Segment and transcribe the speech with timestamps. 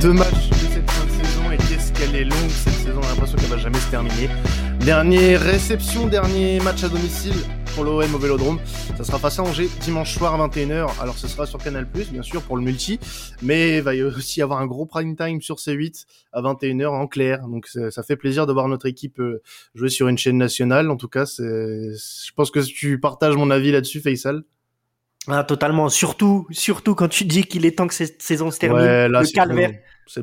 [0.00, 3.04] deux matchs de cette fin de saison et qu'est-ce qu'elle est longue cette saison, on
[3.04, 4.28] a l'impression qu'elle va jamais se terminer.
[4.80, 7.34] Dernière réception, dernier match à domicile
[7.74, 8.60] pour l'OM au Vélodrome.
[8.96, 11.00] Ça sera face à Angers dimanche soir à 21h.
[11.00, 13.00] Alors ce sera sur Canal+, bien sûr, pour le multi,
[13.42, 17.08] mais il va y aussi avoir un gros prime time sur C8 à 21h en
[17.08, 17.48] clair.
[17.48, 19.42] Donc ça fait plaisir de voir notre équipe euh,
[19.74, 20.90] jouer sur une chaîne nationale.
[20.90, 24.44] En tout cas, je pense que tu partages mon avis là-dessus, Faisal.
[25.28, 25.88] Ah, totalement.
[25.88, 28.84] Surtout, surtout quand tu dis qu'il est temps que cette saison se termine.
[28.84, 29.72] le calvaire.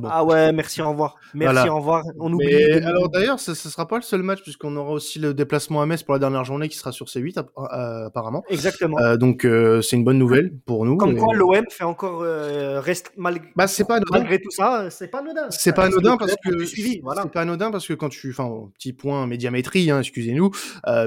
[0.10, 1.16] Ah ouais, merci, au revoir.
[1.34, 2.04] Merci, au revoir.
[2.20, 2.56] On oublie.
[2.56, 5.86] alors d'ailleurs, ce, ne sera pas le seul match puisqu'on aura aussi le déplacement à
[5.86, 8.44] Metz pour la dernière journée qui sera sur C8 euh, apparemment.
[8.50, 8.98] Exactement.
[9.00, 10.98] Euh, donc euh, c'est une bonne nouvelle pour nous.
[10.98, 13.48] Comme quoi l'OM fait encore reste malgré.
[13.56, 15.48] Bah c'est pas malgré tout ça, c'est pas anodin.
[15.50, 19.28] C'est pas anodin parce que c'est pas anodin parce que quand tu, enfin petit point
[19.28, 20.52] médiamétrie, hein, excusez-nous,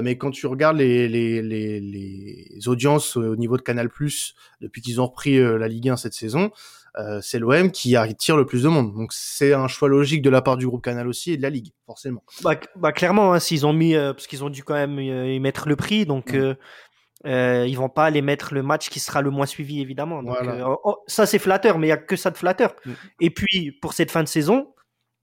[0.03, 3.89] mais quand tu regardes les, les les les audiences au niveau de Canal
[4.61, 6.51] depuis qu'ils ont repris la Ligue 1 cette saison.
[6.97, 8.93] Euh, c'est l'OM qui attire le plus de monde.
[8.93, 11.49] Donc c'est un choix logique de la part du groupe Canal aussi et de la
[11.49, 12.23] Ligue, forcément.
[12.43, 15.33] Bah, bah clairement, hein, s'ils ont mis, euh, parce qu'ils ont dû quand même euh,
[15.33, 16.55] y mettre le prix, donc mm.
[17.25, 20.23] ils vont pas aller mettre le match qui sera le moins suivi, évidemment.
[20.23, 22.75] Donc, oh, oh, ça c'est flatteur, mais il y a que ça de flatteur.
[22.85, 22.91] Mm.
[23.21, 24.73] Et puis pour cette fin de saison,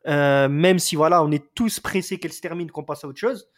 [0.06, 3.48] même si voilà, on est tous pressés qu'elle se termine, qu'on passe à autre chose,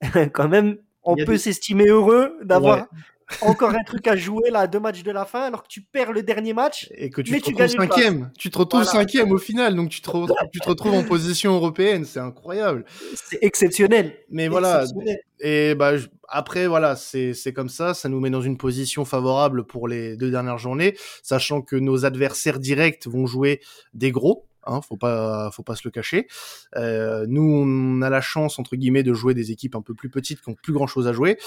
[0.32, 2.86] quand même, on peut s'estimer heureux d'avoir
[3.40, 6.12] encore un truc à jouer là, deux matchs de la fin, alors que tu perds
[6.12, 8.30] le dernier match et que tu te retrouves cinquième.
[8.38, 11.54] Tu te retrouves cinquième au final, donc tu te, retrouves, tu te retrouves en position
[11.54, 12.84] européenne, c'est incroyable.
[13.14, 14.14] C'est exceptionnel.
[14.30, 14.84] Mais voilà.
[15.40, 15.92] Et bah
[16.28, 20.16] après voilà, c'est c'est comme ça, ça nous met dans une position favorable pour les
[20.16, 23.60] deux dernières journées, sachant que nos adversaires directs vont jouer
[23.92, 26.28] des gros Hein, faut pas, faut pas se le cacher.
[26.76, 30.08] Euh, nous, on a la chance entre guillemets de jouer des équipes un peu plus
[30.08, 31.38] petites qui ont plus grand chose à jouer.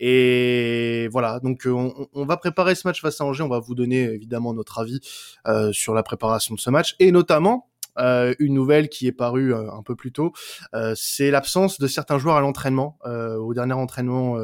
[0.00, 3.42] Et voilà, donc euh, on, va préparer ce match face à Angers.
[3.42, 5.00] On va vous donner évidemment notre avis
[5.46, 9.54] euh, sur la préparation de ce match et notamment euh, une nouvelle qui est parue
[9.54, 10.32] euh, un peu plus tôt,
[10.74, 14.36] euh, c'est l'absence de certains joueurs à l'entraînement, au dernier entraînement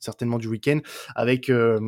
[0.00, 0.80] certainement du week-end,
[1.14, 1.78] avec euh,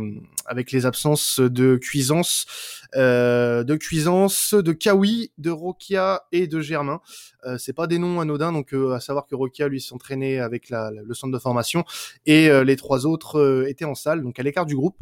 [0.46, 2.46] avec les absences de Cuisance,
[2.94, 7.00] euh, de Cuisance, de Kawi, de Rokia et de Germain.
[7.44, 10.68] Euh, c'est pas des noms anodins, donc euh, à savoir que Rokia lui s'entraînait avec
[10.70, 11.84] la, le centre de formation
[12.26, 14.98] et les trois autres étaient en salle, donc à l'écart du groupe.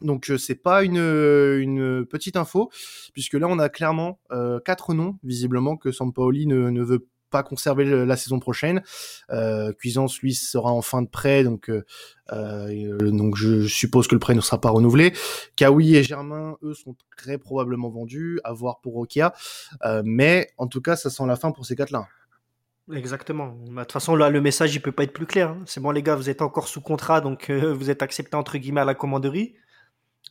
[0.00, 2.70] Donc c'est pas une, une petite info,
[3.12, 4.18] puisque là on a clairement
[4.64, 8.82] quatre noms visiblement que Sampaoli ne, ne veut pas conserver la saison prochaine.
[9.30, 11.84] Euh, Cuisance, lui, sera en fin de prêt, donc euh,
[12.32, 15.12] euh, donc je suppose que le prêt ne sera pas renouvelé.
[15.56, 19.32] Kawi et Germain, eux, sont très probablement vendus, à voir pour Rokia.
[19.84, 22.06] Euh, mais en tout cas, ça sent la fin pour ces quatre-là.
[22.92, 23.54] Exactement.
[23.70, 25.50] Bah, de toute façon, là, le message, il peut pas être plus clair.
[25.50, 25.62] Hein.
[25.66, 28.80] C'est bon, les gars, vous êtes encore sous contrat, donc vous êtes accepté entre guillemets
[28.80, 29.54] à la commanderie.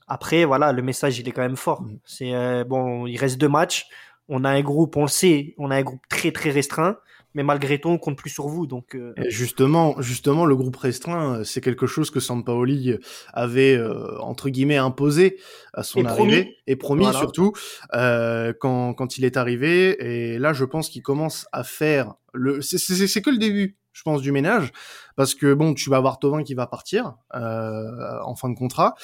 [0.07, 1.83] Après, voilà, le message, il est quand même fort.
[1.83, 1.99] Mm.
[2.03, 3.87] C'est bon, il reste deux matchs
[4.29, 6.97] on a un groupe, on le sait, on a un groupe très très restreint,
[7.35, 8.65] mais malgré tout, on compte plus sur vous.
[8.65, 12.95] Donc euh, justement, justement, le groupe restreint, c'est quelque chose que Sampaoli
[13.33, 15.37] avait euh, entre guillemets imposé
[15.73, 17.53] à son arrivée et promis surtout
[17.93, 19.97] euh, quand quand il est arrivé.
[19.99, 22.61] Et là, je pense qu'il commence à faire le.
[22.61, 24.71] C'est que le début je pense, du ménage,
[25.17, 28.95] parce que bon, tu vas avoir Tovin qui va partir euh, en fin de contrat.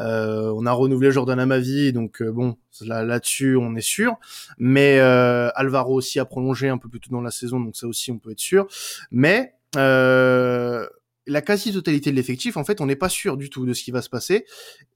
[0.00, 4.14] Euh, on a renouvelé Jordan Amavi, donc euh, bon, là, là-dessus, on est sûr.
[4.56, 8.10] Mais Alvaro aussi a prolongé un peu plus tôt dans la saison, donc ça aussi,
[8.10, 8.66] on peut être sûr.
[9.10, 13.82] Mais la quasi-totalité de l'effectif, en fait, on n'est pas sûr du tout de ce
[13.82, 14.46] qui va se passer.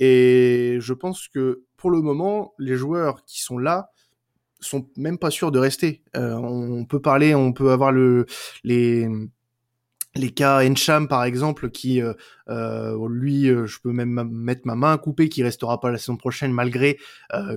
[0.01, 3.91] Et je pense que pour le moment, les joueurs qui sont là,
[4.65, 6.03] sont même pas sûrs de rester.
[6.17, 8.27] Euh, on peut parler, on peut avoir le
[8.65, 9.09] les
[10.15, 12.13] les cas Encham par exemple qui euh,
[12.49, 16.17] euh lui euh, je peux même mettre ma main coupée qui restera pas la saison
[16.17, 16.99] prochaine malgré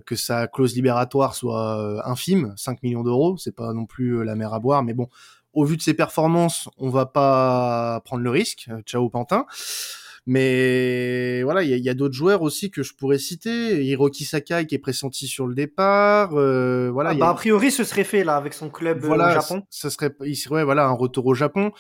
[0.06, 3.38] que sa clause libératoire soit infime 5 millions d'euros.
[3.38, 5.10] C'est pas non plus la mer à boire mais bon
[5.54, 9.46] au vu de ses performances on va pas prendre le risque ciao Pantin
[10.28, 13.86] mais voilà, il y a, d'autres joueurs aussi que je pourrais citer.
[13.86, 16.32] Hiroki Sakai qui est pressenti sur le départ.
[16.34, 17.12] Euh, voilà.
[17.12, 17.34] Ah, bah, a...
[17.36, 19.64] priori, ce serait fait là avec son club euh, voilà, au Japon.
[19.70, 21.72] Ce serait, il serait voilà un retour au Japon.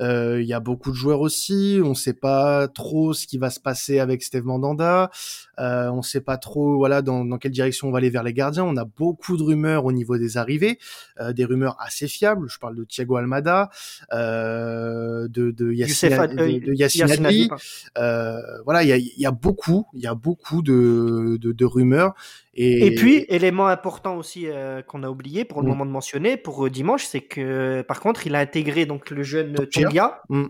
[0.00, 1.80] Euh, il y a beaucoup de joueurs aussi.
[1.82, 5.10] On ne sait pas trop ce qui va se passer avec Steve Mandanda.
[5.58, 8.22] Euh, on ne sait pas trop voilà dans, dans, quelle direction on va aller vers
[8.22, 8.64] les gardiens.
[8.64, 10.78] On a beaucoup de rumeurs au niveau des arrivées,
[11.20, 12.48] euh, des rumeurs assez fiables.
[12.48, 13.70] Je parle de Thiago Almada,
[14.12, 17.48] euh, de, de Yassine, de,
[17.93, 21.64] euh, voilà, il y a, y a, beaucoup, il y a beaucoup de, de, de
[21.64, 22.14] rumeurs.
[22.54, 22.86] Et...
[22.86, 22.94] et...
[22.94, 25.70] puis, élément important aussi euh, qu'on a oublié pour le mm.
[25.70, 29.22] moment de mentionner pour euh, dimanche, c'est que par contre, il a intégré donc le
[29.22, 30.22] jeune Tonga.
[30.28, 30.46] Mm.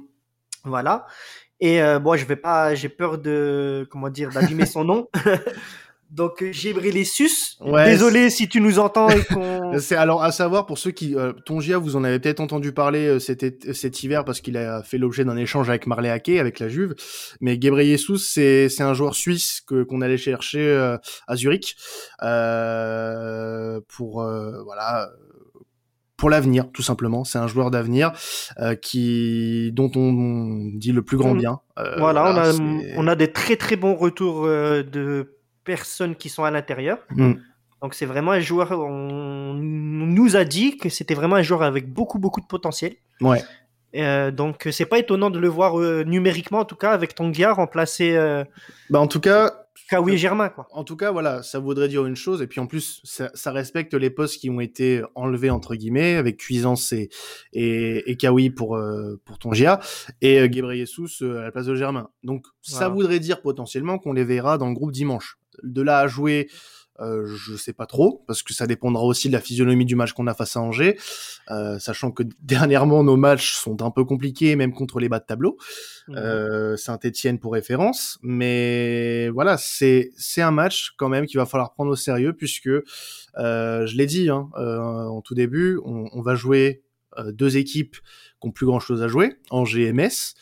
[0.65, 1.07] Voilà.
[1.61, 5.09] Et bon, je vais pas, j'ai peur de comment dire d'abîmer son nom.
[6.15, 7.05] Donc les
[7.61, 9.79] Ouais, Désolé si tu nous entends et qu'on.
[9.81, 13.07] c'est alors à savoir pour ceux qui euh, Tongia, vous en avez peut-être entendu parler
[13.07, 16.61] euh, cet, cet hiver parce qu'il a fait l'objet d'un échange avec Marley Ake avec
[16.61, 16.95] la Juve.
[17.41, 20.97] Mais Ghebreyesus c'est c'est un joueur suisse que qu'on allait chercher euh,
[21.27, 21.75] à Zurich
[22.23, 24.23] euh, pour
[24.65, 25.11] voilà
[26.17, 27.25] pour l'avenir, tout simplement.
[27.25, 28.13] C'est un joueur d'avenir
[28.61, 31.61] euh, qui dont on dit le plus grand bien.
[31.99, 32.53] voilà, on, a,
[32.97, 35.34] on a des très très bons retours de
[35.65, 36.99] personnes qui sont à l'intérieur.
[37.11, 37.35] Mm.
[37.83, 41.93] Donc c'est vraiment un joueur, on nous a dit que c'était vraiment un joueur avec
[41.93, 42.95] beaucoup beaucoup de potentiel.
[43.21, 43.43] Ouais.
[43.95, 47.53] Euh, donc c'est pas étonnant de le voir euh, numériquement en tout cas avec Tongia
[47.53, 48.17] remplacer.
[48.17, 48.45] Euh,
[48.91, 49.61] bah en tout cas.
[49.91, 50.67] Kawi Germain quoi.
[50.71, 53.93] En tout cas voilà, ça voudrait dire une chose et puis en plus ça, respecte
[53.93, 57.11] les postes qui ont été enlevés entre guillemets avec Cuisance et
[57.53, 58.81] et, et Kawi pour
[59.27, 59.81] pour Tongia
[60.23, 62.09] et euh, Ghebreyesus à la place de Germain.
[62.23, 66.07] Donc ça voudrait dire potentiellement qu'on les verra dans le groupe dimanche de là à
[66.07, 66.49] jouer,
[67.01, 70.13] euh, je sais pas trop, parce que ça dépendra aussi de la physionomie du match
[70.13, 70.97] qu'on a face à Angers,
[71.51, 75.25] euh, sachant que dernièrement nos matchs sont un peu compliqués, même contre les bas de
[75.25, 75.59] tableau.
[76.07, 76.17] Mmh.
[76.17, 81.73] Euh, Saint-Étienne pour référence, mais voilà, c'est c'est un match quand même qu'il va falloir
[81.73, 86.35] prendre au sérieux, puisque euh, je l'ai dit hein, en tout début, on, on va
[86.35, 86.83] jouer
[87.29, 87.97] deux équipes
[88.41, 90.35] qui ont plus grand chose à jouer, Angers et Metz.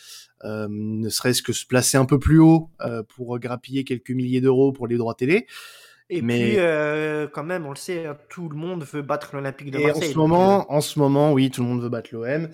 [0.44, 4.40] Euh, ne serait-ce que se placer un peu plus haut euh, pour grappiller quelques milliers
[4.40, 5.46] d'euros pour les droits télé.
[6.10, 6.42] Et mais...
[6.42, 9.78] puis, euh, quand même, on le sait, hein, tout le monde veut battre l'Olympique de
[9.78, 10.02] Marseille.
[10.04, 12.48] Et en ce moment, en ce moment, oui, tout le monde veut battre l'OM.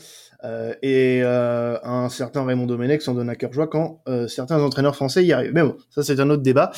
[0.45, 4.95] Euh, et euh, un certain Raymond Domenech s'en donne à cœur joie quand certains entraîneurs
[4.95, 5.53] français y arrivent.
[5.55, 6.71] Mais bon, ça c'est un autre débat.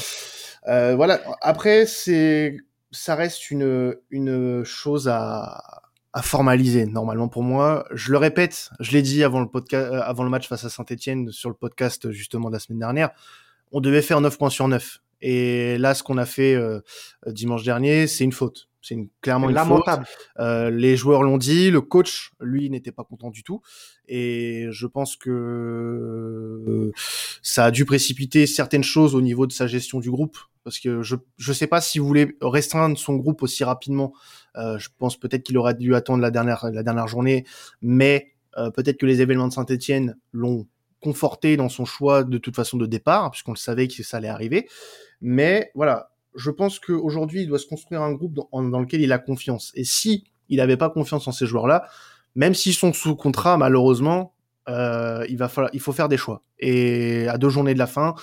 [0.66, 1.20] voilà.
[1.42, 2.56] Après, c'est,
[2.92, 7.84] ça reste une une chose à à formaliser normalement pour moi.
[7.92, 10.70] Je le répète, je l'ai dit avant le podcast, euh, avant le match face à
[10.70, 13.10] Saint-Etienne sur le podcast justement de la semaine dernière.
[13.72, 15.00] On devait faire 9 points sur 9.
[15.22, 16.80] Et là, ce qu'on a fait euh,
[17.26, 18.68] dimanche dernier, c'est une faute.
[18.82, 20.06] C'est une, clairement une lamentable.
[20.06, 20.30] faute.
[20.38, 23.60] Euh, les joueurs l'ont dit, le coach, lui, n'était pas content du tout.
[24.08, 26.92] Et je pense que euh,
[27.42, 30.38] ça a dû précipiter certaines choses au niveau de sa gestion du groupe.
[30.64, 31.16] Parce que je
[31.46, 34.12] ne sais pas s'il voulait restreindre son groupe aussi rapidement.
[34.56, 37.44] Euh, je pense peut-être qu'il aurait dû attendre la dernière, la dernière journée.
[37.82, 40.66] Mais euh, peut-être que les événements de Saint-Etienne l'ont
[41.00, 44.28] conforté dans son choix de toute façon de départ, puisqu'on le savait que ça allait
[44.28, 44.68] arriver.
[45.20, 49.18] Mais voilà, je pense qu'aujourd'hui, il doit se construire un groupe dans, lequel il a
[49.18, 49.72] confiance.
[49.74, 51.88] Et si il n'avait pas confiance en ces joueurs-là,
[52.34, 54.34] même s'ils sont sous contrat, malheureusement,
[54.68, 56.42] euh, il va il faut faire des choix.
[56.58, 58.14] Et à deux journées de la fin,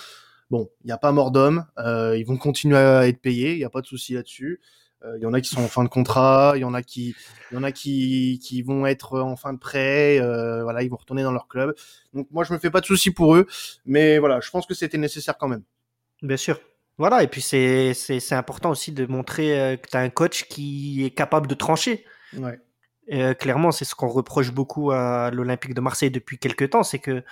[0.52, 1.66] bon, il n'y a pas mort d'homme.
[1.78, 4.62] Ils vont continuer à être payés, il n'y a pas de souci là-dessus.
[5.04, 6.82] Euh, il y en a qui sont en fin de contrat, il y en a
[6.82, 7.16] qui,
[7.52, 10.20] il y en a qui, qui vont être en fin de prêt.
[10.20, 11.76] Euh, voilà, ils vont retourner dans leur club.
[12.14, 13.46] Donc moi, je me fais pas de soucis pour eux,
[13.86, 15.64] mais voilà, je pense que c'était nécessaire quand même.
[16.22, 16.60] Bien sûr.
[16.98, 17.94] Voilà, et puis c'est
[18.32, 22.04] important aussi de montrer euh, que tu as un coach qui est capable de trancher.
[22.36, 22.60] Ouais.
[23.14, 27.00] Euh, clairement, c'est ce qu'on reproche beaucoup à l'Olympique de Marseille depuis quelques temps, c'est
[27.00, 27.24] que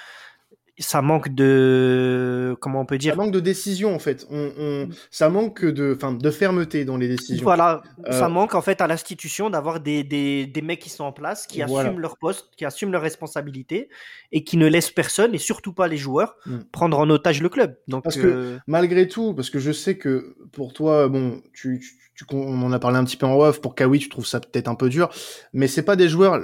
[0.78, 3.14] ça manque de comment on peut dire?
[3.14, 4.28] ça manque de décision en fait.
[4.30, 7.44] On, on ça manque de enfin de fermeté dans les décisions.
[7.44, 7.82] Voilà.
[8.06, 11.14] Euh, ça manque en fait à l'institution d'avoir des, des, des, mecs qui sont en
[11.14, 13.90] place qui assument leur poste qui assument leurs responsabilités
[14.32, 16.60] et qui ne laissent personne et surtout pas les joueurs mm.
[16.72, 17.78] prendre en otage le club.
[17.88, 21.80] Donc parce que euh, malgré tout parce que je sais que pour toi bon tu,
[21.80, 24.26] tu, tu on en a parlé un petit peu en off pour Kawi tu trouves
[24.26, 25.10] ça peut-être un peu dur
[25.54, 26.40] mais c'est pas des joueurs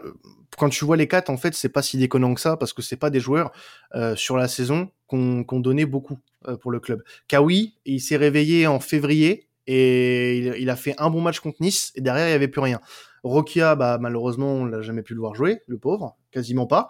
[0.58, 2.82] quand tu vois les quatre, en fait, c'est pas si déconnant que ça parce que
[2.82, 3.52] c'est pas des joueurs
[3.96, 7.04] euh, sur la saison qu'on qu donnait beaucoup euh, pour le club.
[7.28, 11.58] Kawi, il s'est réveillé en février et il, il, a fait un bon match contre
[11.62, 12.80] Nice et derrière il y avait plus rien.
[13.24, 16.88] Rokia, bah malheureusement on l'a jamais pu le voir jouer, le pauvre, quasiment pas.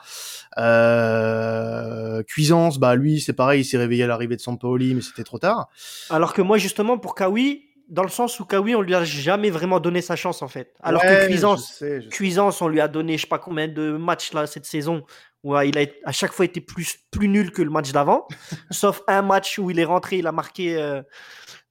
[0.57, 5.25] Euh, Cuisance, bah lui c'est pareil, il s'est réveillé à l'arrivée de Sampaoli mais c'était
[5.25, 5.67] trop tard.
[6.09, 9.49] Alors que moi justement pour Kawi, dans le sens où Kawi, on lui a jamais
[9.49, 10.73] vraiment donné sa chance en fait.
[10.81, 14.47] Alors que Cuisance, Cuisance, on lui a donné je sais pas combien de matchs là
[14.47, 15.03] cette saison
[15.43, 18.27] où il a à chaque fois été plus plus nul que le match d'avant,
[18.71, 21.01] sauf un match où il est rentré, il a marqué euh,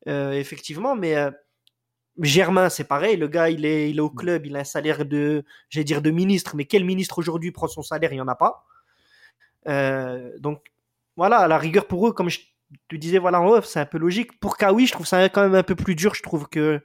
[0.08, 1.30] euh, effectivement, mais euh,
[2.20, 5.06] Germain, c'est pareil, le gars, il est, il est au club, il a un salaire
[5.06, 8.12] de, j'allais dire de ministre, mais quel ministre aujourd'hui prend son salaire?
[8.12, 8.66] Il n'y en a pas.
[10.38, 10.66] donc,
[11.16, 12.40] voilà, à la rigueur pour eux, comme je
[12.88, 14.38] tu disais, voilà, en off, c'est un peu logique.
[14.40, 16.14] Pour Kawi, je trouve ça quand même un peu plus dur.
[16.14, 16.80] Je trouve que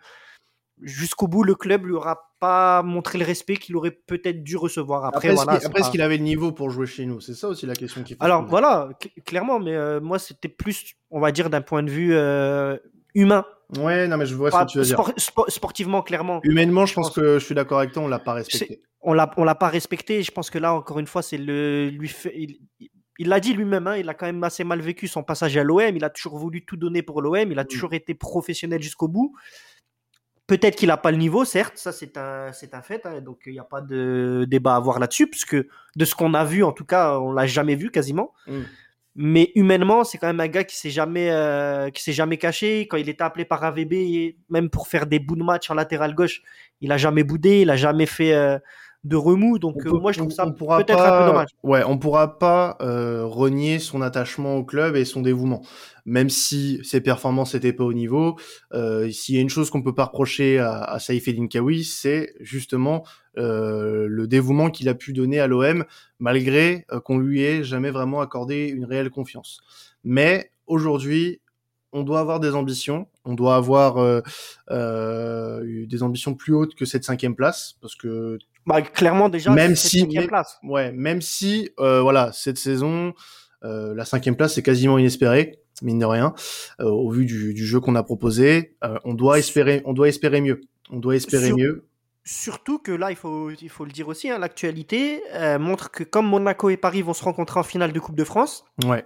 [0.82, 5.06] jusqu'au bout, le club lui aura pas montré le respect qu'il aurait peut-être dû recevoir.
[5.06, 7.76] Après, après, est-ce qu'il avait le niveau pour jouer chez nous C'est ça aussi la
[7.76, 8.16] question qui.
[8.20, 8.90] Alors voilà,
[9.26, 12.78] clairement, mais euh, moi, c'était plus, on va dire, d'un point de vue euh,
[13.14, 13.46] humain.
[13.78, 15.02] Ouais, non, mais je vois ce que tu veux dire.
[15.48, 16.40] sportivement, clairement.
[16.44, 18.82] Humainement, je, pense, que je suis d'accord avec toi, on l'a pas respecté.
[19.02, 20.24] On l'a, on l'a pas respecté.
[20.24, 22.58] Je pense que là, encore une fois, c'est le lui fait il
[23.20, 25.96] l'a dit lui-même, hein, il a quand même assez mal vécu son passage à l'OM.
[25.96, 27.52] Il a toujours voulu tout donner pour l'OM.
[27.52, 29.36] Il a toujours été professionnel jusqu'au bout.
[30.48, 33.40] Peut-être qu'il n'a pas le niveau, certes, ça c'est un, c'est un fait, hein, donc
[33.48, 36.64] il n'y a pas de débat à avoir là-dessus, puisque de ce qu'on a vu,
[36.64, 38.32] en tout cas, on l'a jamais vu quasiment.
[38.46, 38.62] Mm.
[39.16, 42.82] Mais humainement, c'est quand même un gars qui s'est jamais, euh, qui s'est jamais caché.
[42.82, 46.14] Quand il était appelé par AVB, même pour faire des bouts de match en latéral
[46.14, 46.44] gauche,
[46.82, 48.60] il a jamais boudé, il a jamais fait, euh,
[49.06, 49.60] de remous.
[49.60, 51.50] Donc euh, moi, je trouve ça peut-être un peu dommage.
[51.64, 55.62] Ouais, on pourra pas euh, renier son attachement au club et son dévouement.
[56.06, 58.36] Même si ses performances n'étaient pas au niveau,
[58.74, 62.34] euh, s'il y a une chose qu'on peut pas reprocher à, à Saïf Kawi, c'est
[62.40, 63.06] justement
[63.38, 65.86] euh, le dévouement qu'il a pu donner à l'OM,
[66.20, 69.62] malgré qu'on lui ait jamais vraiment accordé une réelle confiance.
[70.04, 71.42] Mais aujourd'hui,
[71.92, 73.98] on doit avoir des ambitions, on doit avoir
[74.70, 79.76] euh, des ambitions plus hautes que cette cinquième place, parce que bah, clairement déjà, même
[79.76, 80.58] si, même, place.
[80.64, 83.14] ouais, même si, euh, voilà, cette saison,
[83.64, 86.34] euh, la cinquième place c'est quasiment inespéré, mine de rien,
[86.80, 88.78] euh, au vu du, du jeu qu'on a proposé.
[88.84, 90.62] Euh, on doit espérer, on doit espérer mieux.
[90.90, 91.88] On doit espérer mieux.
[92.24, 96.04] Surtout que là, il faut, il faut le dire aussi, hein, l'actualité euh, montre que
[96.04, 99.06] comme Monaco et Paris vont se rencontrer en finale de Coupe de France, ouais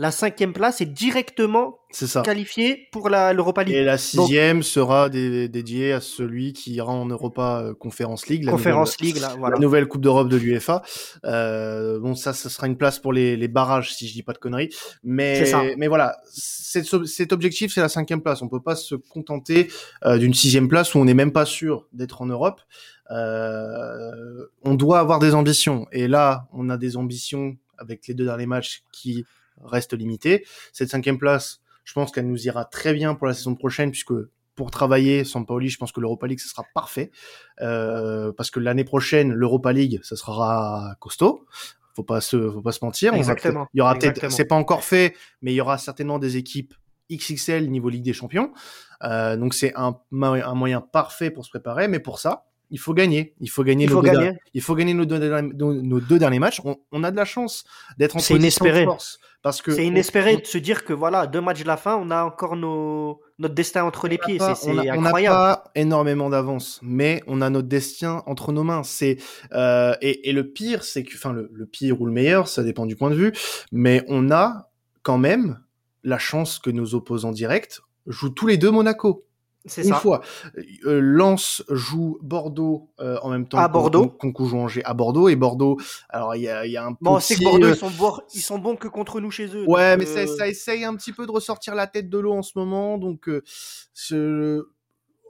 [0.00, 1.78] la cinquième place est directement
[2.24, 3.74] qualifiée pour l'Europa League.
[3.74, 8.44] Et la sixième sera dédiée à celui qui ira en Europa euh, Conference League.
[8.44, 9.56] La Conference nouvelle, League, là, voilà.
[9.56, 10.80] La nouvelle Coupe d'Europe de l'UEFA.
[11.26, 14.32] Euh, bon, ça, ça sera une place pour les, les, barrages, si je dis pas
[14.32, 14.70] de conneries.
[15.02, 18.40] Mais, mais voilà, cet, cet objectif, c'est la cinquième place.
[18.40, 19.68] On peut pas se contenter
[20.06, 22.62] euh, d'une sixième place où on n'est même pas sûr d'être en Europe.
[23.10, 25.86] Euh, on doit avoir des ambitions.
[25.92, 29.26] Et là, on a des ambitions avec les deux derniers matchs qui
[29.64, 30.44] reste limitée.
[30.72, 34.14] Cette cinquième place, je pense qu'elle nous ira très bien pour la saison prochaine, puisque
[34.54, 37.10] pour travailler sans Paoli, je pense que l'Europa League, ce sera parfait.
[37.62, 41.46] Euh, parce que l'année prochaine, l'Europa League, ça sera costaud.
[41.96, 43.14] Faut pas se, faut pas se mentir.
[43.14, 43.66] Exactement.
[43.74, 46.74] il y aura peut-être, c'est pas encore fait, mais il y aura certainement des équipes
[47.10, 48.52] XXL niveau Ligue des Champions.
[49.02, 51.88] Euh, donc c'est un, un moyen parfait pour se préparer.
[51.88, 53.34] Mais pour ça, il faut gagner.
[53.40, 55.18] Il faut gagner, il nos, deux il faut gagner nos, deux,
[55.52, 56.60] nos, deux derniers matchs.
[56.64, 57.64] On, on a de la chance
[57.98, 59.18] d'être en position de force.
[59.42, 62.10] Parce que c'est inespéré de se dire que voilà, deux matchs de la fin, on
[62.10, 64.38] a encore nos, notre destin entre les pieds.
[64.38, 64.98] C'est incroyable.
[64.98, 68.82] On n'a pas énormément d'avance, mais on a notre destin entre nos mains.
[68.82, 69.16] C'est
[69.52, 72.62] euh, et, et, le pire, c'est que, enfin, le, le pire ou le meilleur, ça
[72.62, 73.32] dépend du point de vue,
[73.72, 74.70] mais on a
[75.02, 75.58] quand même
[76.04, 79.24] la chance que nos opposants directs jouent tous les deux Monaco.
[79.66, 80.22] C'est une fois.
[80.86, 84.08] Euh, Lens joue Bordeaux euh, en même temps à Bordeaux.
[84.08, 85.76] qu'on joue Angers à Bordeaux et Bordeaux.
[86.08, 88.40] Alors il y a, y a un bon, c'est que Bordeaux ils sont, bons, ils
[88.40, 89.64] sont bons que contre nous chez eux.
[89.68, 92.32] Ouais, mais ça, euh, ça, essaye un petit peu de ressortir la tête de l'eau
[92.32, 94.62] en ce moment, donc euh,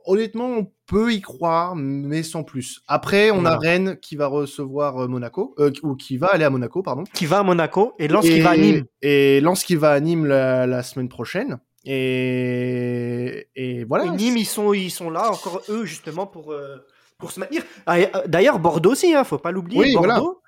[0.06, 2.82] honnêtement on peut y croire, mais sans plus.
[2.86, 7.02] Après on a Rennes qui va recevoir Monaco ou qui va aller à Monaco, pardon.
[7.14, 8.84] Qui va à Monaco et Lens qui va à Nîmes.
[9.02, 11.58] Et Lens qui va à Nîmes la, la semaine prochaine.
[11.84, 14.06] Et, et voilà.
[14.06, 16.76] Et Nîmes, ils sont, ils sont là, encore eux, justement, pour, euh,
[17.18, 17.62] pour se maintenir.
[17.86, 19.80] Ah, euh, d'ailleurs, Bordeaux aussi, hein, faut pas l'oublier.
[19.80, 20.40] Oui, Bordeaux,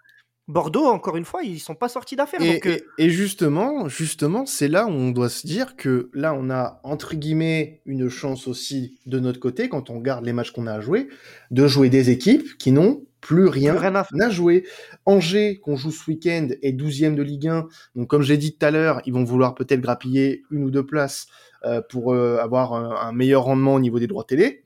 [0.49, 2.43] Bordeaux, encore une fois, ils sont pas sortis d'affaires.
[2.43, 6.51] Et, euh, et, justement, justement, c'est là où on doit se dire que là, on
[6.51, 10.67] a entre guillemets une chance aussi de notre côté quand on garde les matchs qu'on
[10.67, 11.09] a à jouer,
[11.51, 13.75] de jouer des équipes qui n'ont plus rien,
[14.13, 14.67] n'a joué.
[15.07, 17.69] Angers, qu'on joue ce week-end, est 12e de Ligue 1.
[17.95, 20.85] Donc, comme j'ai dit tout à l'heure, ils vont vouloir peut-être grappiller une ou deux
[20.85, 21.29] places
[21.65, 24.65] euh, pour euh, avoir un, meilleur rendement au niveau des droits télé.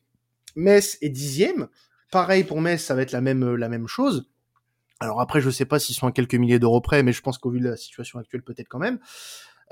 [0.56, 1.68] Metz est 10e.
[2.10, 4.30] Pareil pour Metz, ça va être la même, la même chose.
[5.00, 7.36] Alors après, je sais pas s'ils sont à quelques milliers d'euros près, mais je pense
[7.36, 8.98] qu'au vu de la situation actuelle, peut-être quand même.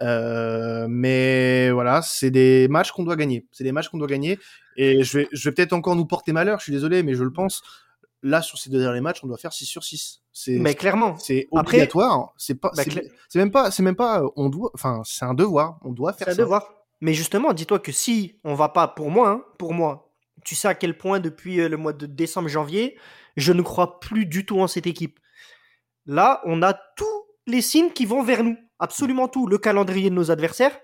[0.02, 3.46] Euh, mais voilà, c'est des matchs qu'on doit gagner.
[3.50, 4.38] C'est des matchs qu'on doit gagner.
[4.76, 6.58] Et je vais, je vais peut-être encore nous porter malheur.
[6.58, 7.62] Je suis désolé, mais je le pense
[8.24, 10.22] là sur ces deux derniers matchs, on doit faire 6 sur 6.
[10.32, 12.82] C'est Mais clairement, c'est obligatoire, c'est pas bah,
[13.28, 16.12] c'est même pas c'est même pas euh, on doit enfin c'est un devoir, on doit
[16.12, 16.34] faire ça.
[16.34, 16.74] C'est un devoir.
[17.00, 20.10] Mais justement, dis-toi que si on va pas pour moi hein, pour moi,
[20.44, 22.98] tu sais à quel point depuis euh, le mois de décembre janvier,
[23.36, 25.20] je ne crois plus du tout en cette équipe.
[26.06, 30.14] Là, on a tous les signes qui vont vers nous, absolument tout, le calendrier de
[30.14, 30.76] nos adversaires,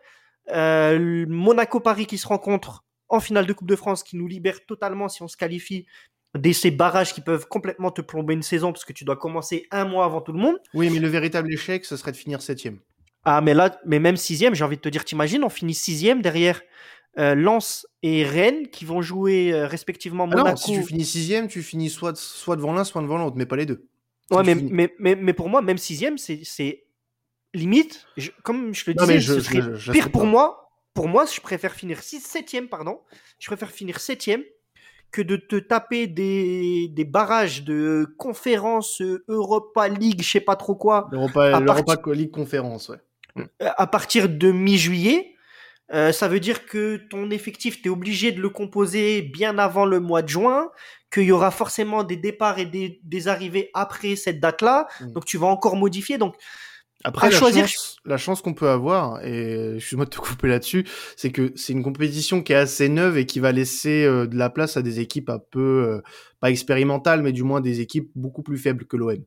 [0.51, 4.65] euh, Monaco Paris qui se rencontrent en finale de Coupe de France qui nous libère
[4.67, 5.87] totalement si on se qualifie
[6.39, 9.67] des ces barrages qui peuvent complètement te plomber une saison parce que tu dois commencer
[9.71, 10.59] un mois avant tout le monde.
[10.75, 12.79] Oui, mais le véritable échec, ce serait de finir septième.
[13.25, 16.23] Ah, mais là, mais même sixième, j'ai envie de te dire, t'imagines, on finit sixième
[16.23, 16.63] derrière
[17.19, 20.47] euh, Lens et Rennes qui vont jouer euh, respectivement Monaco.
[20.47, 23.37] Ah non, si tu finis sixième, tu finis soit, soit devant l'un, soit devant l'autre,
[23.37, 23.89] mais pas les deux.
[24.31, 26.85] Ouais, mais, mais, mais, mais, pour moi, même sixième, c'est
[27.53, 28.07] limite,
[28.45, 30.69] comme je le disais, je, ce serait pire pour moi.
[30.95, 33.01] Pour moi, je préfère finir 6 septième, pardon.
[33.39, 34.43] Je préfère finir septième
[35.13, 40.75] que de te taper des, des barrages de conférences Europa League, je sais pas trop
[40.75, 41.09] quoi.
[41.11, 42.99] L'Europa League conférence, ouais.
[43.61, 45.35] À partir de mi-juillet,
[45.93, 49.85] euh, ça veut dire que ton effectif, tu es obligé de le composer bien avant
[49.85, 50.71] le mois de juin,
[51.13, 54.87] qu'il y aura forcément des départs et des, des arrivées après cette date-là.
[55.01, 55.13] Mm.
[55.13, 56.19] Donc tu vas encore modifier.
[56.19, 56.37] Donc
[57.05, 57.67] après, la, choisir...
[57.67, 61.33] chance, la chance qu'on peut avoir, et je suis moi de te couper là-dessus, c'est
[61.33, 64.51] que c'est une compétition qui est assez neuve et qui va laisser euh, de la
[64.51, 66.03] place à des équipes un peu, euh,
[66.41, 69.25] pas expérimentales, mais du moins des équipes beaucoup plus faibles que l'OM.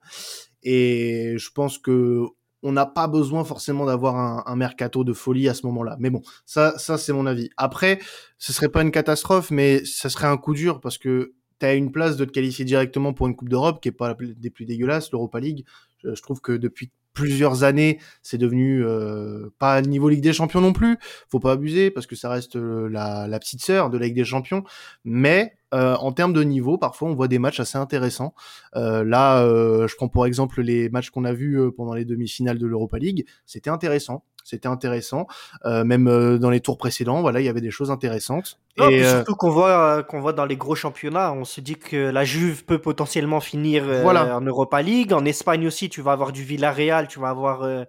[0.61, 2.25] Et je pense que
[2.65, 5.97] on n'a pas besoin forcément d'avoir un, un, mercato de folie à ce moment-là.
[5.99, 7.49] Mais bon, ça, ça c'est mon avis.
[7.57, 7.99] Après,
[8.37, 11.73] ce serait pas une catastrophe, mais ça serait un coup dur parce que tu as
[11.73, 14.65] une place de te qualifier directement pour une Coupe d'Europe qui est pas des plus
[14.65, 15.65] dégueulasses, l'Europa League.
[16.03, 20.73] je trouve que depuis plusieurs années, c'est devenu euh, pas niveau Ligue des Champions non
[20.73, 20.97] plus.
[21.29, 24.15] Faut pas abuser parce que ça reste euh, la, la petite sœur de la Ligue
[24.15, 24.63] des Champions.
[25.05, 28.33] Mais euh, en termes de niveau, parfois on voit des matchs assez intéressants.
[28.75, 32.59] Euh, là, euh, je prends pour exemple les matchs qu'on a vus pendant les demi-finales
[32.59, 33.25] de l'Europa League.
[33.45, 35.27] C'était intéressant c'était intéressant.
[35.65, 38.59] Euh, même euh, dans les tours précédents, voilà, il y avait des choses intéressantes.
[38.77, 42.23] et surtout qu'on voit qu'on voit dans les gros championnats, on se dit que la
[42.23, 45.13] Juve peut potentiellement finir en Europa League.
[45.13, 47.85] En Espagne aussi, tu vas avoir du Villarreal, tu vas avoir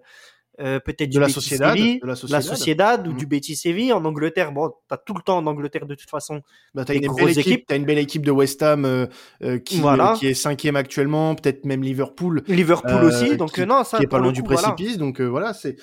[0.61, 3.17] euh, peut-être de, la Sociedad, de la Sociedad, ou mm.
[3.17, 3.91] du Betis Séville.
[3.91, 6.41] En Angleterre, bon, t'as tout le temps en Angleterre de toute façon.
[6.73, 9.07] Bah, t'as une, belle équipe, as une belle équipe de West Ham euh,
[9.43, 9.81] euh, qui,
[10.17, 12.41] qui est cinquième actuellement, peut-être même Liverpool.
[12.47, 13.97] Liverpool aussi, donc non, ça.
[13.97, 15.75] Qui est pas loin du précipice, donc voilà, c'est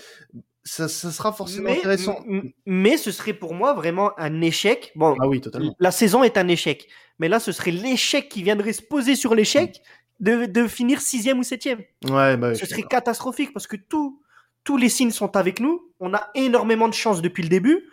[0.65, 2.25] ça, ça, sera forcément intéressant.
[2.67, 4.93] Mais ce serait pour moi vraiment un échec.
[4.95, 5.75] Bon, ah oui, totalement.
[5.81, 6.89] La saison est un échec,
[7.19, 9.81] mais là, ce serait l'échec qui viendrait se poser sur l'échec.
[10.21, 11.81] De, de, finir sixième ou septième.
[12.09, 14.23] Ouais, bah, ce serait catastrophique parce que tout,
[14.63, 15.91] tous les signes sont avec nous.
[15.99, 17.91] On a énormément de chance depuis le début.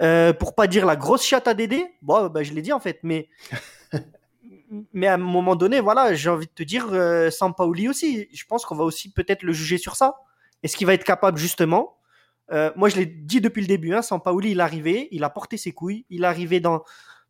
[0.00, 1.84] Euh, pour pas dire la grosse chatte à Dédé.
[2.00, 3.28] Bon, bah, je l'ai dit en fait, mais
[4.92, 8.28] mais à un moment donné, voilà, j'ai envie de te dire euh, Sampaoli aussi.
[8.32, 10.16] Je pense qu'on va aussi peut-être le juger sur ça.
[10.62, 11.96] Est-ce qu'il va être capable justement
[12.52, 13.94] euh, Moi, je l'ai dit depuis le début.
[13.94, 16.82] Hein, Sampaoli, il est arrivé, il a porté ses couilles, il est arrivé dans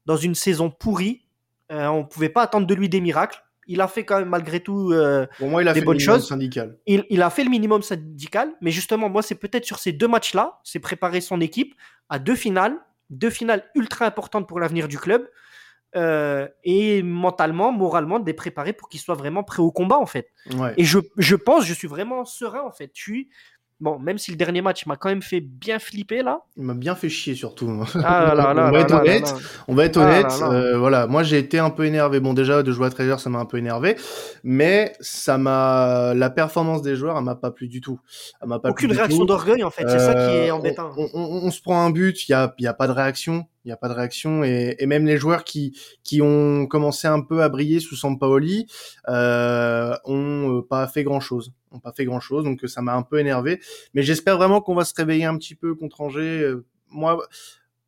[0.06, 1.22] dans une saison pourrie.
[1.72, 4.60] Euh, on pouvait pas attendre de lui des miracles il a fait quand même malgré
[4.60, 6.28] tout euh, moi, il a des fait bonnes le choses.
[6.28, 6.78] Syndical.
[6.86, 10.08] Il, il, a fait le minimum syndical, mais justement, moi, c'est peut-être sur ces deux
[10.08, 11.74] matchs-là, c'est préparer son équipe
[12.08, 12.76] à deux finales,
[13.10, 15.28] deux finales ultra importantes pour l'avenir du club,
[15.96, 20.06] euh, et mentalement, moralement, de les préparer pour qu'ils soient vraiment prêts au combat, en
[20.06, 20.30] fait.
[20.56, 20.74] Ouais.
[20.76, 22.90] Et je, je pense, je suis vraiment serein, en fait.
[22.94, 23.28] Je suis
[23.84, 26.38] Bon, même si le dernier match m'a quand même fait bien flipper là.
[26.56, 27.70] Il m'a bien fait chier surtout.
[28.02, 29.34] Ah là là on, va être honnête.
[29.68, 30.32] on va être honnête.
[30.40, 32.18] Ah voilà, moi j'ai été un peu énervé.
[32.18, 33.96] Bon déjà de jouer à 13 ça m'a un peu énervé,
[34.42, 38.00] mais ça m'a la performance des joueurs, elle m'a pas plu du tout.
[38.40, 40.90] Elle m'a pas Aucune plu réaction d'orgueil en fait, c'est ça qui est Euh, embêtant.
[40.96, 42.92] On, on- on- on se prend un but, il y a, y a pas de
[42.92, 46.66] réaction, il y a pas de réaction et, et même les joueurs qui qui ont
[46.66, 48.66] commencé un peu à briller sous Sampaoli
[49.08, 52.82] euh, ont euh, pas fait grand chose, ont pas fait grand chose, donc euh, ça
[52.82, 53.60] m'a un peu énervé.
[53.94, 56.42] Mais j'espère vraiment qu'on va se réveiller un petit peu contre Angers.
[56.42, 57.26] Euh, Moi,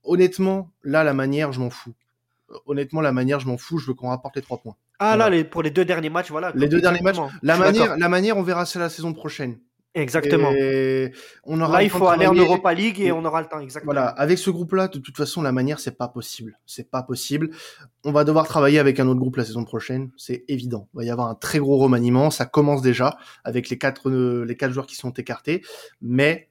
[0.03, 1.95] honnêtement, là la manière, je m'en fous.
[2.67, 3.79] Honnêtement, la manière, je m'en fous.
[3.79, 4.77] Je veux qu'on rapporte les trois points.
[4.99, 6.53] Ah là, les, pour les deux derniers matchs, voilà.
[6.55, 9.59] Les deux derniers matchs, la manière, la manière, on verra ça la saison prochaine.
[9.97, 10.53] Exactement.
[10.53, 11.13] Et
[11.45, 12.35] on aura Là, il faut aller en.
[12.35, 13.95] Europa League et on aura le temps, exactement.
[13.95, 16.59] Voilà, avec ce groupe-là, de toute façon, la manière, c'est pas possible.
[16.67, 17.51] C'est pas possible.
[18.05, 20.89] On va devoir travailler avec un autre groupe la saison prochaine, c'est évident.
[20.93, 24.45] Il va y avoir un très gros remaniement, ça commence déjà avec les quatre, euh,
[24.45, 25.63] les quatre joueurs qui sont écartés,
[26.03, 26.51] mais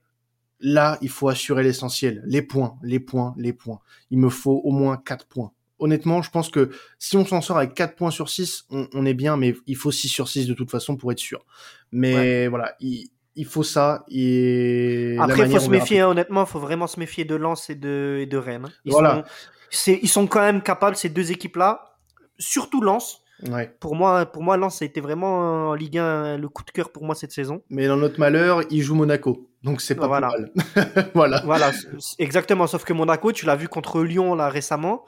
[0.59, 3.79] là, il faut assurer l'essentiel, les points, les points, les points.
[4.09, 5.51] Il me faut au moins quatre points.
[5.77, 9.05] Honnêtement, je pense que si on s'en sort avec 4 points sur 6, on, on
[9.05, 11.45] est bien, mais il faut 6 sur 6 de toute façon pour être sûr.
[11.91, 14.03] Mais voilà, il, il faut ça.
[14.09, 17.69] Et Après, il faut se méfier, hein, honnêtement, il faut vraiment se méfier de Lens
[17.69, 18.65] et de, et de Rennes.
[18.67, 18.73] hein.
[18.85, 19.23] Ils, Voilà.
[19.69, 21.97] sont, ils sont quand même capables, ces deux équipes-là,
[22.37, 23.21] surtout Lens.
[23.49, 23.69] Ouais.
[23.81, 26.89] Pour moi, pour moi, Lens, a été vraiment en Ligue 1 le coup de cœur
[26.91, 27.61] pour moi cette saison.
[27.69, 29.49] Mais dans notre malheur, il joue Monaco.
[29.61, 30.29] Donc c'est pas Voilà.
[30.29, 30.45] plus
[30.75, 31.11] mal.
[31.13, 31.41] voilà.
[31.43, 31.71] Voilà,
[32.17, 32.65] exactement.
[32.67, 35.03] Sauf que Monaco, tu l'as vu contre Lyon là récemment.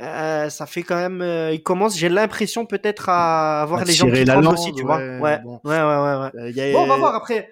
[0.00, 1.20] Euh, ça fait quand même.
[1.20, 4.72] euh, il commence, j'ai l'impression peut-être à avoir À les tirer qui la langue, aussi,
[4.72, 4.96] tu ouais, vois.
[4.98, 5.60] Ouais, ouais, bon.
[5.64, 6.30] ouais, ouais, ouais.
[6.36, 7.50] Euh, a- Bon, on va voir après.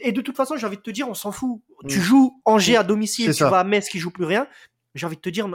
[0.00, 1.60] Et de toute façon, j'ai envie de te dire, on s'en fout.
[1.88, 2.02] Tu Mm.
[2.02, 3.50] joues Angers à domicile, C'est tu ça.
[3.50, 4.46] vas à Metz qui joue plus rien.
[4.94, 5.46] J'ai envie de te dire,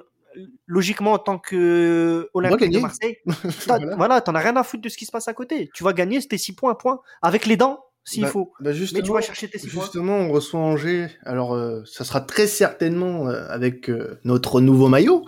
[0.67, 2.79] logiquement, en tant que Olympique de.
[2.79, 3.17] Marseille,
[3.67, 4.21] t'as- Voilà.
[4.21, 5.69] t'en as rien à foutre de ce qui se passe à côté.
[5.73, 7.01] Tu vas gagner, c'était 6 points, point.
[7.21, 8.51] Avec les dents, s'il Bah, faut.
[8.59, 9.83] bah Mais tu vas chercher tes 6 points.
[9.83, 11.07] justement, on reçoit Angers.
[11.25, 15.25] Alors, euh, ça sera très certainement euh, avec euh, notre nouveau maillot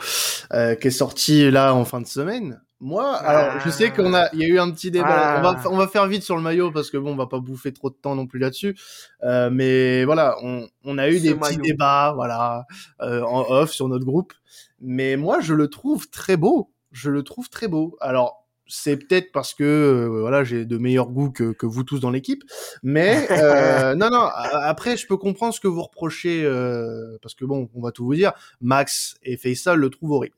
[0.53, 2.61] euh, qui est sorti là en fin de semaine.
[2.83, 5.05] Moi, alors, je sais qu'on a, il y a eu un petit débat.
[5.07, 5.39] Ah.
[5.39, 7.39] On va, on va faire vite sur le maillot parce que bon, on va pas
[7.39, 8.75] bouffer trop de temps non plus là-dessus.
[9.23, 12.65] Euh, mais voilà, on, on a eu Ce des petits débats, voilà,
[13.01, 14.33] euh, en off sur notre groupe.
[14.79, 16.71] Mais moi, je le trouve très beau.
[16.91, 17.97] Je le trouve très beau.
[18.01, 18.40] Alors,
[18.71, 22.09] c'est peut-être parce que euh, voilà j'ai de meilleurs goûts que, que vous tous dans
[22.09, 22.43] l'équipe
[22.83, 24.29] mais euh, non non
[24.63, 28.05] après je peux comprendre ce que vous reprochez euh, parce que bon on va tout
[28.05, 28.31] vous dire
[28.61, 30.35] Max et Faisal le trouvent horrible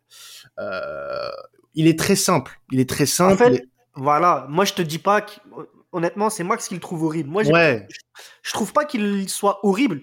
[1.76, 5.00] il est très simple il est très simple en fait voilà moi je te dis
[5.00, 5.34] pas que,
[5.92, 7.88] honnêtement c'est Max qui le trouve horrible moi ouais.
[7.90, 8.00] je,
[8.42, 10.02] je trouve pas qu'il soit horrible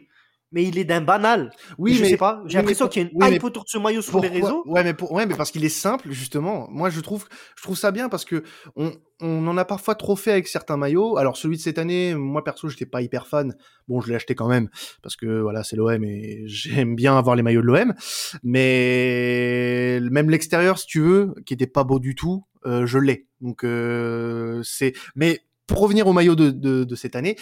[0.53, 1.51] mais il est d'un banal.
[1.79, 2.43] Oui, je mais sais pas.
[2.47, 4.63] J'ai l'impression qu'il y a une oui, hype autour de ce maillot sur les réseaux.
[4.67, 6.67] Ouais, mais pour, ouais, mais parce qu'il est simple justement.
[6.71, 8.43] Moi, je trouve, je trouve ça bien parce que
[8.75, 11.17] on, on en a parfois trop fait avec certains maillots.
[11.19, 13.55] Alors celui de cette année, moi perso, j'étais pas hyper fan.
[13.87, 14.69] Bon, je l'ai acheté quand même
[15.03, 17.95] parce que voilà, c'est l'OM et j'aime bien avoir les maillots de l'OM.
[18.43, 23.29] Mais même l'extérieur, si tu veux, qui était pas beau du tout, euh, je l'ai.
[23.41, 24.95] Donc euh, c'est.
[25.15, 27.37] Mais pour revenir au maillot de, de, de cette année.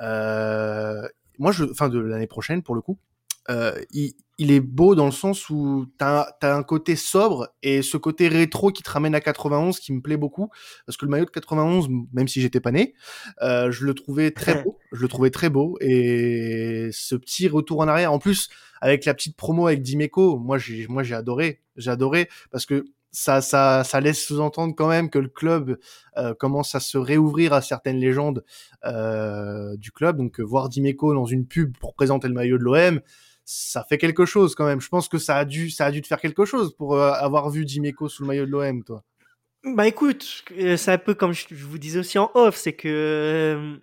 [0.00, 2.98] Euh, moi, je, enfin de l'année prochaine pour le coup,
[3.48, 7.82] euh, il, il, est beau dans le sens où t'as as un côté sobre et
[7.82, 10.50] ce côté rétro qui te ramène à 91 qui me plaît beaucoup.
[10.84, 12.94] Parce que le maillot de 91, même si j'étais pas né,
[13.42, 17.80] euh, je le trouvais très beau, je le trouvais très beau et ce petit retour
[17.80, 18.48] en arrière, en plus
[18.80, 22.84] avec la petite promo avec Dimeco, moi j'ai moi j'ai adoré, j'ai adoré parce que
[23.16, 25.78] ça, ça, ça laisse sous-entendre quand même que le club
[26.18, 28.44] euh, commence à se réouvrir à certaines légendes
[28.84, 30.18] euh, du club.
[30.18, 33.00] Donc voir Dimeco dans une pub pour présenter le maillot de l'OM,
[33.46, 34.82] ça fait quelque chose quand même.
[34.82, 37.10] Je pense que ça a dû, ça a dû te faire quelque chose pour euh,
[37.12, 39.02] avoir vu Dimeco sous le maillot de l'OM, toi.
[39.64, 40.44] Bah écoute,
[40.76, 43.80] c'est un peu comme je, vous disais aussi en off, c'est que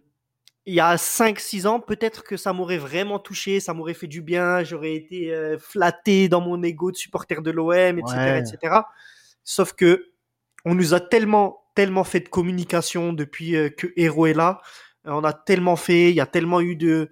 [0.66, 4.22] il y a 5-6 ans, peut-être que ça m'aurait vraiment touché, ça m'aurait fait du
[4.22, 8.40] bien, j'aurais été flatté dans mon ego de supporter de l'OM, etc., ouais.
[8.40, 8.84] etc.
[9.44, 10.12] Sauf que
[10.66, 14.62] on nous a tellement, tellement fait de communication depuis euh, que Hero est là.
[15.06, 17.10] On a tellement fait, il y a tellement eu de,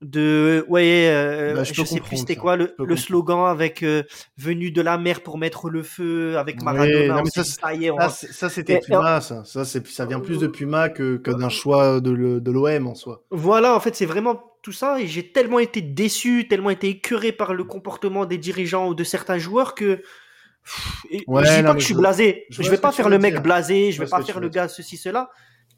[0.00, 4.04] de, ouais, euh, bah, je, je sais plus c'était quoi le, le slogan avec euh,
[4.38, 6.98] venu de la mer pour mettre le feu avec Maradona.
[6.98, 8.08] Ouais, non, mais ça, ça, on...
[8.08, 9.44] ça, c'était Puma, ça.
[9.44, 13.24] Ça, ça vient plus de Puma que, que d'un choix de, de l'OM en soi.
[13.30, 17.32] Voilà, en fait, c'est vraiment tout ça et j'ai tellement été déçu, tellement été écœuré
[17.32, 20.00] par le comportement des dirigeants ou de certains joueurs que
[21.26, 22.46] Ouais, je dis pas que je suis blasé.
[22.50, 23.42] Je, je vais pas faire le mec dire.
[23.42, 25.30] blasé, je vais pas faire le gars ceci, cela.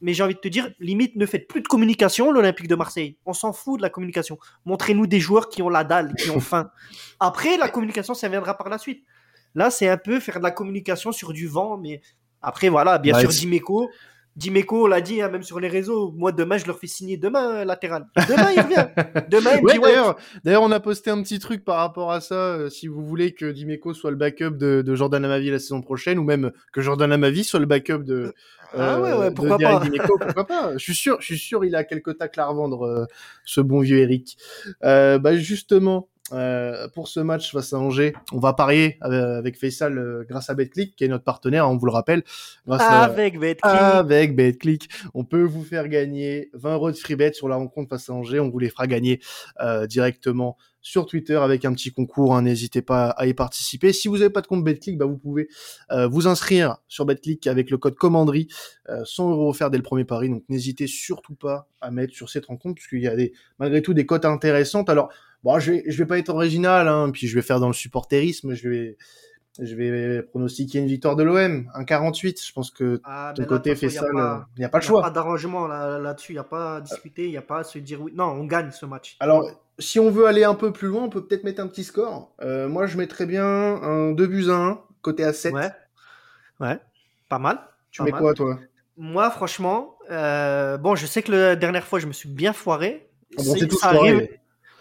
[0.02, 3.18] Mais j'ai envie de te dire, limite, ne faites plus de communication, l'Olympique de Marseille.
[3.26, 4.38] On s'en fout de la communication.
[4.64, 6.70] Montrez-nous des joueurs qui ont la dalle, qui ont faim.
[7.20, 9.04] Après, la communication, ça viendra par la suite.
[9.54, 12.00] Là, c'est un peu faire de la communication sur du vent, mais
[12.40, 13.90] après, voilà, bien Bah, sûr, Dimeco.
[14.36, 16.12] Dimeco, on l'a dit, hein, même sur les réseaux.
[16.16, 18.06] Moi, demain, je leur fais signer demain euh, latéral.
[18.28, 18.86] Demain, il revient.
[19.28, 22.34] Demain, il Ouais, d'ailleurs, d'ailleurs, on a posté un petit truc par rapport à ça.
[22.34, 25.82] euh, si vous voulez que Dimeco soit le backup de, de Jordan Amavi la saison
[25.82, 28.32] prochaine, ou même que Jordan Amavi soit le backup de,
[28.76, 29.80] Ah ouais, ouais, de pourquoi pas.
[29.80, 32.86] Dimeco, pourquoi pas Je suis sûr, je suis sûr, il a quelques tacles à revendre,
[32.86, 33.04] euh,
[33.44, 34.38] ce bon vieux Eric.
[34.84, 39.58] Euh, bah justement, euh, pour ce match face à Angers, on va parier euh, avec
[39.58, 42.22] Faisal euh, grâce à BetClick, qui est notre partenaire, on vous le rappelle.
[42.66, 43.64] Grâce à- Avec Betclic.
[43.64, 47.88] avec BetClick, on peut vous faire gagner 20 euros de free bet sur la rencontre
[47.90, 48.40] face à Angers.
[48.40, 49.20] On vous les fera gagner
[49.60, 52.34] euh, directement sur Twitter avec un petit concours.
[52.34, 52.40] hein.
[52.42, 53.92] N'hésitez pas à y participer.
[53.92, 55.46] Si vous n'avez pas de compte BetClick, bah, vous pouvez
[55.92, 58.48] euh, vous inscrire sur BetClick avec le code commanderie.
[58.88, 60.30] Euh, 100 euros offerts dès le premier pari.
[60.30, 63.92] Donc n'hésitez surtout pas à mettre sur cette rencontre puisqu'il y a des, malgré tout
[63.92, 64.88] des cotes intéressantes.
[64.88, 65.10] Alors,
[65.44, 67.72] bon, je vais, je vais pas être original, hein, puis je vais faire dans le
[67.74, 68.54] supporterisme.
[68.54, 68.96] Je vais,
[69.60, 72.42] je vais pronostiquer une victoire de l'OM, un 48.
[72.44, 74.82] Je pense que Ah, ton là, côté fait ça, a il n'y a pas le
[74.84, 75.02] y a choix.
[75.02, 77.64] pas d'arrangement là- là-dessus, il n'y a pas à discuter, il n'y a pas à
[77.64, 78.12] se dire oui.
[78.14, 79.16] Non, on gagne ce match.
[79.20, 81.84] Alors, si on veut aller un peu plus loin, on peut peut-être mettre un petit
[81.84, 82.32] score.
[82.42, 85.52] Euh, moi, je mettrais bien un 2 buts à 1, côté à 7.
[85.52, 85.70] Ouais.
[86.60, 86.78] Ouais.
[87.28, 87.58] Pas mal.
[87.90, 88.20] tu pas mets mal.
[88.20, 88.58] quoi, toi?
[88.96, 93.08] Moi, franchement, euh, bon, je sais que la dernière fois, je me suis bien foiré.
[93.38, 94.28] Ah bon, ça, arrive,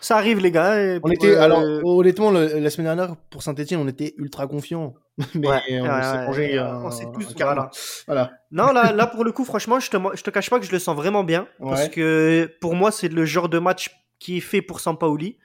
[0.02, 1.00] ça arrive, les gars.
[1.04, 4.94] On était, euh, alors, honnêtement, le- la semaine dernière, pour Saint-Etienne, on était ultra confiants.
[5.36, 7.70] Mais Ouais, on ouais, s'est mangé ouais, un- on s'est tous- voilà.
[8.08, 8.32] Voilà.
[8.52, 10.72] Non, là, là, pour le coup, franchement, je te, je te cache pas que je
[10.72, 11.48] le sens vraiment bien.
[11.60, 15.38] Parce que pour moi, c'est le genre de match qui est fait pour Sampaoli.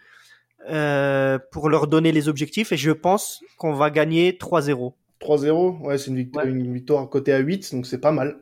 [0.70, 2.72] euh, pour leur donner les objectifs.
[2.72, 4.94] Et je pense qu'on va gagner 3-0.
[5.20, 6.46] 3-0, ouais, c'est une Ouais.
[6.48, 8.38] une victoire côté à 8, donc c'est pas mal.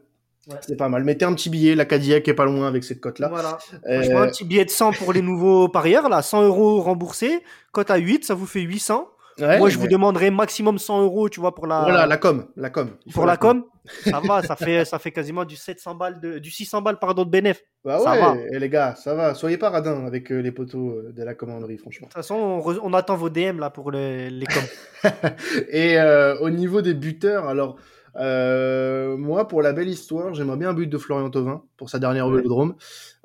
[0.50, 0.56] Ouais.
[0.60, 1.04] C'est pas mal.
[1.04, 3.28] Mettez un petit billet, la Cadillac est pas loin avec cette cote-là.
[3.28, 3.58] Voilà.
[3.86, 7.42] Euh, un petit billet de 100 pour les nouveaux parieurs, là, 100 euros remboursés.
[7.70, 9.08] Cote à 8, ça vous fait 800.
[9.38, 12.16] ouais, Moi, je vous mais- demanderai maximum 100 euros, tu vois, pour la, Voilà, la
[12.16, 12.90] com, la com.
[13.14, 13.64] Pour la com.
[14.04, 17.24] Ça va, ça fait, ça fait quasiment du 700 balles de, du 600 balles, pardon,
[17.24, 17.58] de bénéf.
[17.84, 18.36] De Bah Ça ouais, va.
[18.52, 19.34] et les gars, ça va.
[19.34, 22.06] Soyez pas radins avec euh, les poteaux euh, de la commanderie, franchement.
[22.08, 25.10] toute façon, on, re- on attend vos DM, là, pour les, les coms.
[25.70, 27.76] Et euh, au niveau des buteurs, alors
[28.16, 31.98] euh, moi, pour la belle histoire, j'aimerais bien un but de Florian Thauvin pour sa
[31.98, 32.38] dernière au Ouais.
[32.38, 32.74] Vélodrome,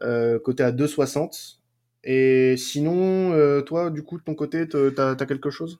[0.02, 1.60] euh, côté à 2,60.
[2.04, 5.80] Et sinon, euh, toi, du coup, de ton côté, t'as as quelque chose?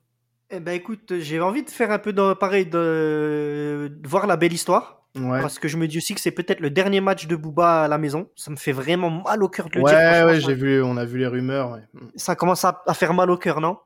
[0.50, 4.52] Eh ben écoute, j'ai envie de faire un peu de, pareil, de, voir la belle
[4.52, 4.96] histoire.
[5.14, 7.88] Parce que je me dis aussi que c'est peut-être le dernier match de Booba à
[7.88, 8.30] la maison.
[8.36, 10.26] Ça me fait vraiment mal au cœur de le ouais, dire.
[10.26, 11.80] Ouais, j'ai vu, on a vu les rumeurs.
[12.14, 13.78] Ça commence à, faire mal au cœur, non?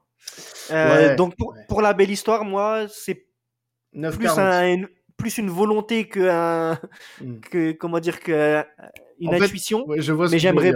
[0.71, 1.35] Euh, Donc
[1.69, 3.27] pour, la belle histoire, moi, c'est
[3.93, 4.29] plus,
[5.17, 6.75] plus une volonté que,
[7.21, 7.41] hmm.
[7.41, 8.65] que comment dire que
[9.19, 9.87] une intuition.
[9.97, 10.73] je vois mais j'aimerais,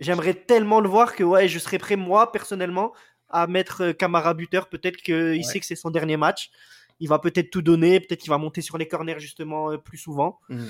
[0.00, 2.92] j'aimerais tellement le voir que ouais, je serais prêt moi personnellement
[3.30, 4.68] à mettre euh, Camara buteur.
[4.68, 6.50] Peut-être qu'il sait que c'est son dernier match.
[6.98, 8.00] Il va peut-être tout donner.
[8.00, 10.40] Peut-être qu'il va monter sur les corners justement euh, plus souvent.
[10.48, 10.64] Mmh.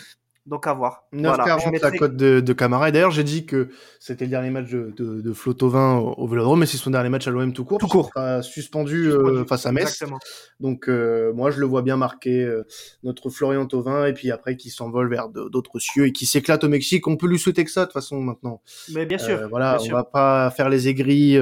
[0.50, 1.04] Donc à voir.
[1.14, 2.88] 9,40 la cote de, de Camara.
[2.88, 3.68] Et d'ailleurs, j'ai dit que
[4.00, 7.08] c'était le dernier match de, de, de Flotovin au, au, Vélodrome, mais c'est son dernier
[7.08, 7.78] match à l'OM tout court.
[7.78, 8.10] Tout court.
[8.42, 9.84] suspendu, euh, face à Metz.
[9.84, 10.18] Exactement.
[10.58, 12.66] Donc euh, moi, je le vois bien marquer euh,
[13.04, 16.68] notre Florian Thauvin et puis après qui s'envole vers d'autres cieux et qui s'éclate au
[16.68, 17.06] Mexique.
[17.06, 18.60] On peut lui souhaiter que ça de toute façon maintenant.
[18.92, 19.48] Mais bien sûr.
[19.50, 21.38] voilà, on va pas faire les aigris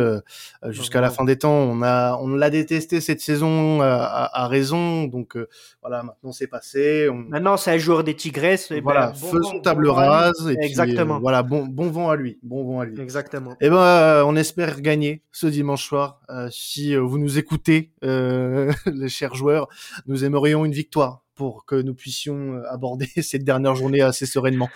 [0.66, 1.50] jusqu'à la fin des temps.
[1.50, 5.04] On a, on l'a détesté cette saison à, à raison.
[5.04, 5.34] Donc
[5.80, 7.08] voilà, maintenant c'est passé.
[7.08, 7.14] On...
[7.14, 8.70] Maintenant, c'est un joueur des Tigresses.
[8.70, 10.48] Et voilà, bon faisons table rase.
[10.50, 11.16] Et Exactement.
[11.16, 12.38] Euh, voilà, bon, bon vent à lui.
[12.42, 13.00] Bon vent à lui.
[13.00, 13.52] Exactement.
[13.52, 16.20] Et eh ben, euh, on espère gagner ce dimanche soir.
[16.30, 19.68] Euh, si vous nous écoutez, les chers joueurs,
[20.06, 24.68] nous aimerions une victoire pour que nous puissions euh, aborder cette dernière journée assez sereinement.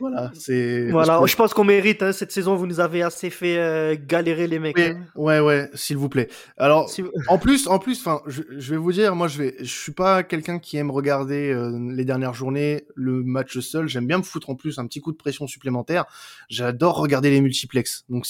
[0.00, 0.90] Voilà, c'est.
[0.90, 2.56] Voilà, je pense qu'on mérite hein, cette saison.
[2.56, 4.78] Vous nous avez assez fait euh, galérer les mecs.
[4.78, 5.04] Hein.
[5.14, 6.28] Ouais, ouais, s'il vous plaît.
[6.58, 6.90] Alors,
[7.28, 10.24] en plus, en plus, enfin, je, vais vous dire, moi, je vais, je suis pas
[10.24, 13.86] quelqu'un qui aime regarder euh, les dernières journées le match seul.
[13.86, 16.06] J'aime bien me foutre en plus un petit coup de pression supplémentaire.
[16.48, 18.04] J'adore regarder les multiplex.
[18.08, 18.26] Donc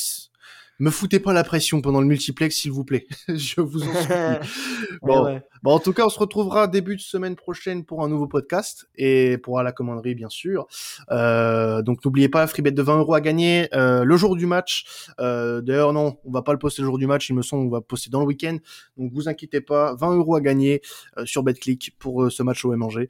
[0.78, 3.06] me foutez pas la pression pendant le multiplex, s'il vous plaît.
[3.28, 4.96] je vous en supplie.
[5.02, 5.40] bon.
[5.62, 8.88] bon, en tout cas, on se retrouvera début de semaine prochaine pour un nouveau podcast
[8.96, 10.66] et pour à la commanderie, bien sûr.
[11.10, 14.46] Euh, donc, n'oubliez pas, free bet de 20 euros à gagner euh, le jour du
[14.46, 14.84] match.
[15.20, 17.28] Euh, D'ailleurs, non, on va pas le poster le jour du match.
[17.28, 18.58] Il me semble, on va poster dans le week-end.
[18.96, 20.82] Donc, vous inquiétez pas, 20 euros à gagner
[21.24, 23.08] sur BetClick pour ce match au MNG.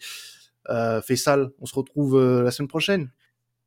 [0.70, 3.11] Euh, sale, on se retrouve la semaine prochaine.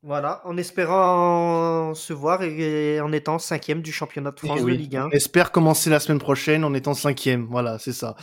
[0.04, 4.94] Voilà, en espérant se voir et en étant cinquième du championnat de France de Ligue
[4.94, 5.10] 1.
[5.10, 7.48] Espère commencer la semaine prochaine en étant cinquième.
[7.50, 8.14] Voilà, c'est ça.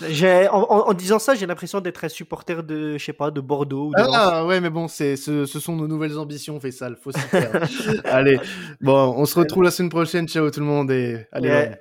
[0.51, 3.87] En, en, disant ça, j'ai l'impression d'être un supporter de, je sais pas, de Bordeaux.
[3.87, 6.89] Ou de ah ouais, mais bon, c'est, ce, ce, sont nos nouvelles ambitions, fait ça.
[6.95, 7.67] Faut s'y faire.
[8.05, 8.39] allez,
[8.79, 10.29] bon, on se retrouve la semaine prochaine.
[10.29, 11.71] Ciao tout le monde et allez.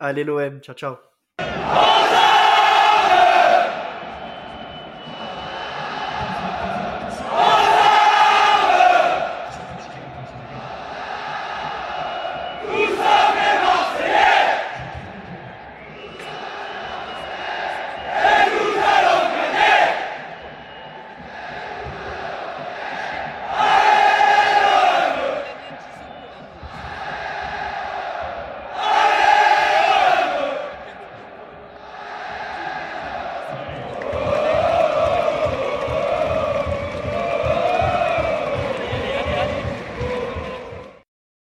[0.00, 0.96] Allez l'OM, ciao ciao.